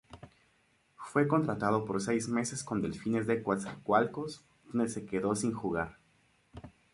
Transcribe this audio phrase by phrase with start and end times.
[0.97, 4.43] Fue contratado por seis meses con Delfines de Coatzacoalcos
[4.73, 5.99] donde se quedó sin jugar.